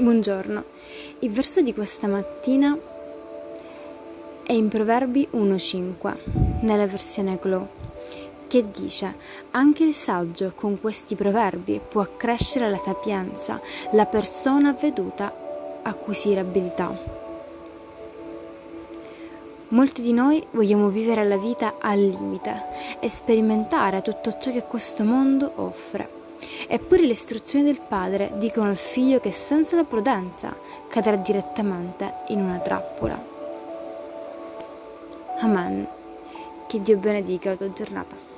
Buongiorno, 0.00 0.64
il 1.18 1.30
verso 1.30 1.60
di 1.60 1.74
questa 1.74 2.06
mattina 2.06 2.74
è 4.44 4.52
in 4.54 4.68
Proverbi 4.68 5.28
1.5, 5.32 6.62
nella 6.62 6.86
versione 6.86 7.38
Glow, 7.38 7.68
che 8.48 8.64
dice 8.70 9.14
anche 9.50 9.84
il 9.84 9.92
saggio 9.92 10.52
con 10.54 10.80
questi 10.80 11.16
proverbi 11.16 11.82
può 11.86 12.00
accrescere 12.00 12.70
la 12.70 12.78
sapienza, 12.78 13.60
la 13.92 14.06
persona 14.06 14.70
avveduta 14.70 15.34
acquisire 15.82 16.40
abilità. 16.40 16.98
Molti 19.68 20.00
di 20.00 20.14
noi 20.14 20.42
vogliamo 20.52 20.88
vivere 20.88 21.28
la 21.28 21.36
vita 21.36 21.74
al 21.78 22.00
limite 22.00 22.54
e 23.00 23.10
sperimentare 23.10 24.00
tutto 24.00 24.32
ciò 24.38 24.50
che 24.50 24.62
questo 24.62 25.04
mondo 25.04 25.52
offre 25.56 26.19
Eppure 26.72 27.02
le 27.02 27.10
istruzioni 27.10 27.64
del 27.64 27.80
padre 27.80 28.30
dicono 28.34 28.70
al 28.70 28.76
figlio 28.76 29.18
che 29.18 29.32
senza 29.32 29.74
la 29.74 29.82
prudenza 29.82 30.56
cadrà 30.88 31.16
direttamente 31.16 32.12
in 32.28 32.40
una 32.40 32.58
trappola. 32.58 33.20
Amen. 35.40 35.84
Che 36.68 36.80
Dio 36.80 36.96
benedica 36.96 37.50
la 37.50 37.56
tua 37.56 37.72
giornata. 37.72 38.29